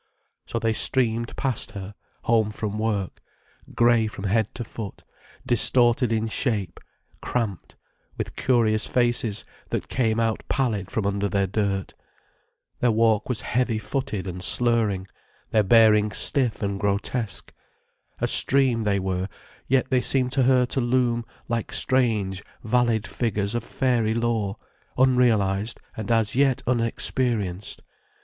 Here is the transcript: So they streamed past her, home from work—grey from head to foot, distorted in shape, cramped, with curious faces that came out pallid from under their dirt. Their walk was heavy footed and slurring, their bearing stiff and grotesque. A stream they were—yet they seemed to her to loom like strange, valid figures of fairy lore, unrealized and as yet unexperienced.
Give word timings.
So 0.47 0.57
they 0.57 0.73
streamed 0.73 1.35
past 1.35 1.73
her, 1.73 1.93
home 2.23 2.49
from 2.49 2.79
work—grey 2.79 4.07
from 4.07 4.23
head 4.23 4.49
to 4.55 4.63
foot, 4.63 5.03
distorted 5.45 6.11
in 6.11 6.25
shape, 6.27 6.79
cramped, 7.21 7.75
with 8.17 8.35
curious 8.35 8.87
faces 8.87 9.45
that 9.69 9.89
came 9.89 10.19
out 10.19 10.41
pallid 10.49 10.89
from 10.89 11.05
under 11.05 11.29
their 11.29 11.45
dirt. 11.45 11.93
Their 12.79 12.89
walk 12.89 13.29
was 13.29 13.41
heavy 13.41 13.77
footed 13.77 14.25
and 14.25 14.43
slurring, 14.43 15.05
their 15.51 15.61
bearing 15.61 16.11
stiff 16.11 16.63
and 16.63 16.79
grotesque. 16.79 17.53
A 18.19 18.27
stream 18.27 18.85
they 18.85 18.97
were—yet 18.99 19.91
they 19.91 20.01
seemed 20.01 20.31
to 20.31 20.41
her 20.41 20.65
to 20.65 20.81
loom 20.81 21.25
like 21.47 21.71
strange, 21.71 22.41
valid 22.63 23.05
figures 23.07 23.53
of 23.53 23.63
fairy 23.63 24.15
lore, 24.15 24.57
unrealized 24.97 25.79
and 25.95 26.09
as 26.09 26.33
yet 26.33 26.63
unexperienced. 26.65 27.83